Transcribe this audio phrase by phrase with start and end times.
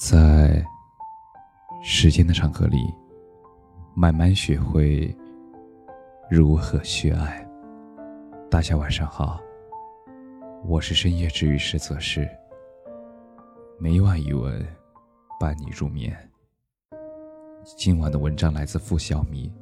[0.00, 0.64] 在
[1.82, 2.78] 时间的长河里，
[3.94, 5.14] 慢慢学会
[6.30, 7.46] 如何去爱。
[8.50, 9.38] 大家晚上好，
[10.64, 12.26] 我是深夜治愈师泽是
[13.78, 14.66] 每晚一文
[15.38, 16.16] 伴你入眠。
[17.76, 19.52] 今晚的文章来自付小米。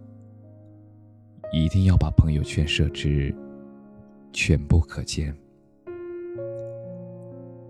[1.52, 3.34] 一定要把朋友圈设置
[4.32, 5.36] 全部可见。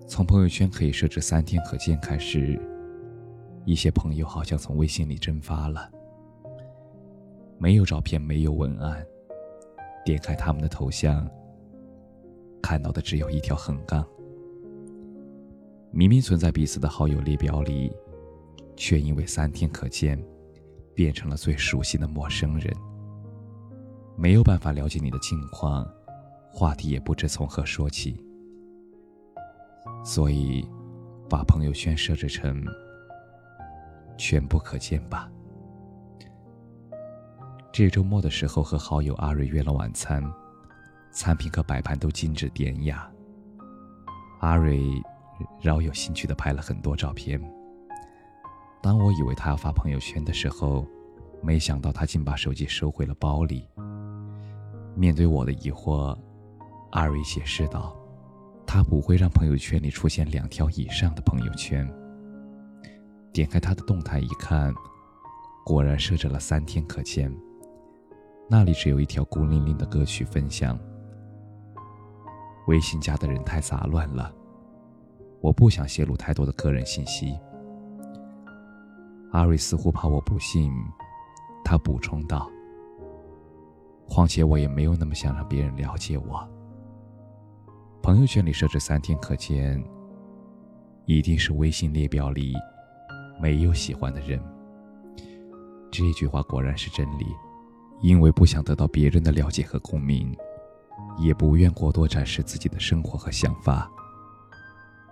[0.09, 2.59] 从朋友圈可以设置三天可见开始，
[3.67, 5.89] 一些朋友好像从微信里蒸发了，
[7.59, 9.07] 没有照片，没有文案。
[10.07, 11.29] 点开他们的头像，
[12.63, 14.03] 看到的只有一条横杠。
[15.91, 17.93] 明明存在彼此的好友列表里，
[18.77, 20.19] 却因为三天可见，
[20.95, 22.75] 变成了最熟悉的陌生人。
[24.17, 25.87] 没有办法了解你的近况，
[26.51, 28.25] 话题也不知从何说起。
[30.09, 30.67] 所以，
[31.29, 32.65] 把朋友圈设置成
[34.17, 35.31] 全部可见吧。
[37.71, 40.25] 这周末的时候，和好友阿瑞约了晚餐，
[41.13, 43.07] 餐品和摆盘都精致典雅。
[44.41, 44.83] 阿瑞
[45.61, 47.39] 饶有兴趣的拍了很多照片。
[48.81, 50.87] 当我以为他要发朋友圈的时候，
[51.43, 53.69] 没想到他竟把手机收回了包里。
[54.97, 56.19] 面对我的疑惑，
[56.93, 57.95] 阿瑞解释道。
[58.71, 61.91] 他不会让朋友圈里出现两条以上的朋友圈。
[63.33, 64.75] 点开他的动态一看，
[65.65, 67.35] 果然设置了三天可见。
[68.47, 70.79] 那里只有一条孤零零的歌曲分享。
[72.67, 74.31] 微信加的人太杂乱了，
[75.41, 77.39] 我不想泄露太多的个人信息。
[79.33, 80.71] 阿瑞似乎怕我不信，
[81.65, 82.51] 他补充道
[84.07, 86.47] ：“况且我也没有那么想让别人了解我。”
[88.09, 89.79] 朋友圈里设置三天可见，
[91.05, 92.55] 一定是微信列表里
[93.39, 94.43] 没有喜欢的人。
[95.91, 97.27] 这句话果然是真理，
[98.01, 100.35] 因为不想得到别人的了解和共鸣，
[101.19, 103.87] 也不愿过多展示自己的生活和想法。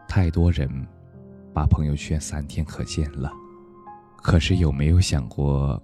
[0.09, 0.67] 太多人
[1.53, 3.31] 把朋友圈三天可见了，
[4.23, 5.78] 可是有没有想过，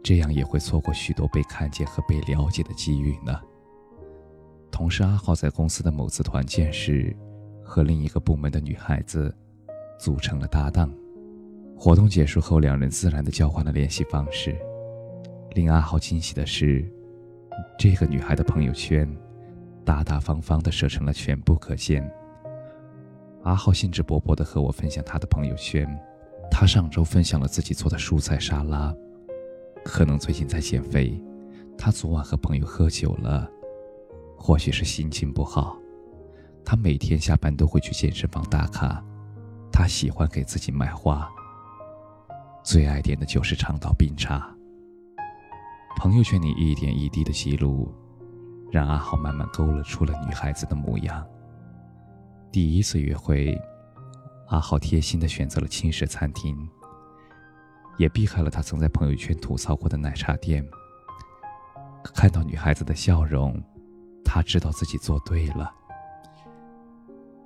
[0.00, 3.40] 这样也会错过许多被看见和被了解的机遇呢？
[4.70, 7.14] 同事阿浩在公司的某次团建时，
[7.62, 9.34] 和另一个部门的女孩子
[9.98, 10.90] 组成了搭档。
[11.76, 14.56] 活动结束后，两人自然的交换了联系方式。
[15.54, 16.84] 令阿浩惊喜的是，
[17.78, 19.08] 这个女孩的朋友圈
[19.84, 22.08] 大大方方的设成了全部可见。
[23.42, 25.88] 阿浩兴致勃勃的和我分享他的朋友圈，
[26.50, 28.94] 他上周分享了自己做的蔬菜沙拉，
[29.84, 31.20] 可能最近在减肥。
[31.76, 33.50] 他昨晚和朋友喝酒了。
[34.42, 35.76] 或许是心情不好，
[36.64, 39.04] 他每天下班都会去健身房打卡。
[39.70, 41.30] 他喜欢给自己买花，
[42.64, 44.50] 最爱点的就是长岛冰茶。
[45.98, 47.94] 朋友圈里一点一滴的记录，
[48.72, 51.24] 让阿豪慢慢勾勒出了女孩子的模样。
[52.50, 53.54] 第一次约会，
[54.48, 56.56] 阿豪贴心的选择了轻食餐厅，
[57.98, 60.66] 也避开了他曾在朋友圈吐槽过的奶茶店。
[62.14, 63.62] 看到女孩子的笑容。
[64.24, 65.72] 他知道自己做对了。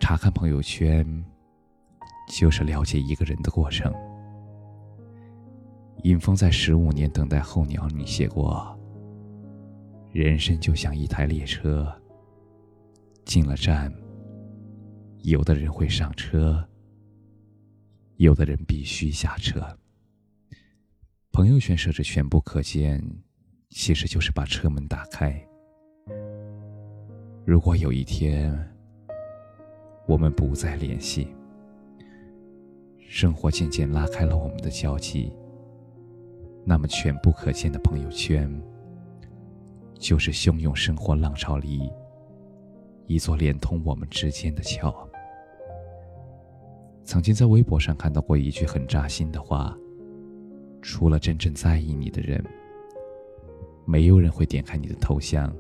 [0.01, 1.25] 查看朋友圈，
[2.29, 3.93] 就是了解一个人的过程。
[6.03, 8.79] 尹峰在《十五年等待候鸟》里写过
[10.13, 11.91] ：“人生就像一台列车，
[13.25, 13.91] 进了站，
[15.23, 16.63] 有的人会上车，
[18.17, 19.63] 有的人必须下车。
[21.33, 23.03] 朋友圈设置全部可见，
[23.71, 25.43] 其实就是把车门打开。”
[27.47, 28.59] 如果有一天
[30.06, 31.28] 我们不再联系，
[33.06, 35.31] 生活渐渐拉开了我们的交集，
[36.65, 38.50] 那么全部可见的朋友圈，
[39.99, 41.93] 就是汹涌生活浪潮里
[43.06, 45.06] 一座连通我们之间的桥。
[47.04, 49.77] 曾经在微博上看到过一句很扎心的话：
[50.80, 52.42] 除了真正在意你的人，
[53.84, 55.54] 没有人会点开你的头像。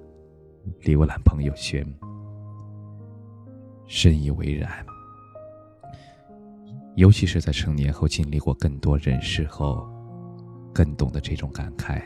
[0.82, 1.86] 浏览朋友圈，
[3.86, 4.84] 深以为然。
[6.96, 9.88] 尤其是在成年后，经历过更多人事后，
[10.72, 12.02] 更懂得这种感慨。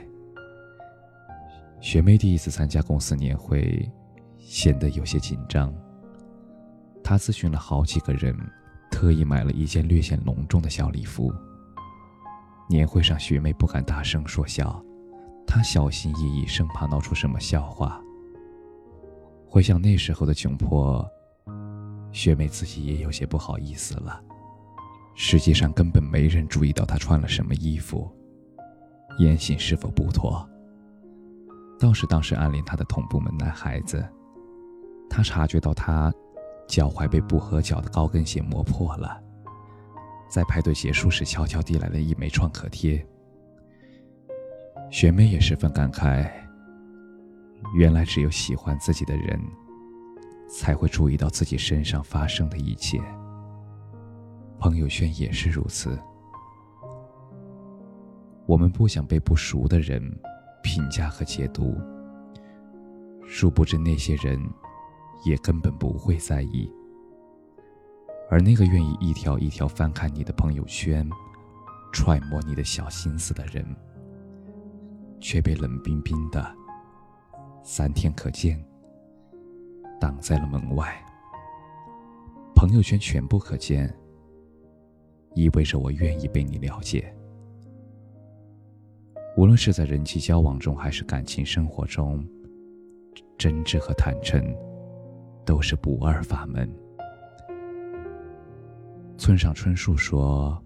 [1.81, 3.87] 学妹第一次参加公司年会，
[4.38, 5.72] 显得有些紧张。
[7.05, 8.34] 她咨询了好几个人，
[8.90, 11.32] 特意买了一件略显隆重的小礼服。
[12.69, 14.82] 年会上，学妹不敢大声说笑，
[15.46, 18.02] 她小心翼翼，生怕闹出什么笑话。
[19.50, 21.11] 回想那时候的窘迫，
[22.12, 24.23] 学妹自己也有些不好意思了。
[25.15, 28.09] 实际上根本没人注意到她穿了什么衣服，
[29.19, 30.47] 言行是否不妥。
[31.81, 34.06] 倒是当时暗恋她的同部门男孩子，
[35.09, 36.12] 他察觉到他
[36.69, 39.19] 脚踝被不合脚的高跟鞋磨破了，
[40.29, 43.05] 在排队结束时悄悄递来了一枚创可贴。
[44.91, 46.31] 学妹也十分感慨，
[47.75, 49.40] 原来只有喜欢自己的人，
[50.49, 53.00] 才会注意到自己身上发生的一切。
[54.58, 55.99] 朋友圈也是如此，
[58.46, 60.02] 我们不想被不熟的人。
[60.60, 61.81] 评价和解读，
[63.26, 64.38] 殊不知那些人
[65.25, 66.70] 也根本不会在意，
[68.28, 71.08] 而那个愿意一条一条翻看你的朋友圈，
[71.90, 73.64] 揣摩你的小心思的人，
[75.20, 76.55] 却被冷冰冰的
[77.62, 78.62] “三天可见”
[80.00, 80.94] 挡在了门外。
[82.55, 83.93] 朋友圈全部可见，
[85.34, 87.14] 意味着我愿意被你了解。
[89.37, 92.26] 无论是在人际交往中，还是感情生活中，
[93.37, 94.43] 真挚和坦诚
[95.44, 96.69] 都是不二法门。
[99.16, 100.60] 村上春树说：“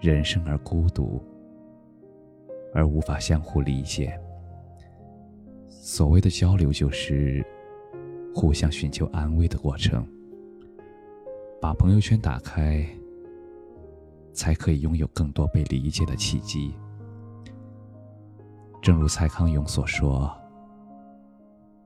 [0.00, 1.22] 人生而孤独，
[2.72, 4.18] 而无法相互理解。
[5.86, 7.44] 所谓的交流，就是
[8.34, 10.02] 互相寻求安慰的过程。
[11.60, 12.88] 把朋友圈打开，
[14.32, 16.74] 才可以拥有更多被理解的契机。”
[18.80, 20.34] 正如蔡康永所说：“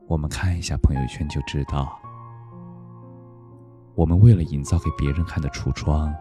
[0.07, 1.99] 我们看一下朋友圈就知道，
[3.97, 6.15] 我们为了营造给别人看的橱窗，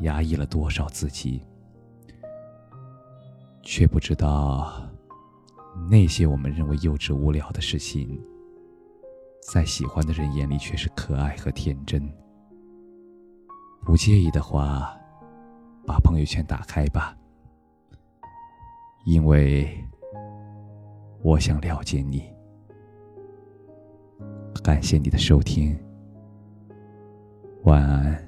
[0.00, 1.42] 压抑了多少自己，
[3.60, 4.88] 却不知道
[5.90, 8.20] 那些我们认为幼稚无聊的事情，
[9.40, 12.02] 在喜欢的人眼里却是可爱和天真。
[13.84, 14.98] 不介意的话，
[15.86, 17.16] 把朋友圈打开吧。”
[19.06, 19.68] 因为
[21.22, 22.24] 我想了解你，
[24.64, 25.78] 感谢你的收听，
[27.62, 28.25] 晚安。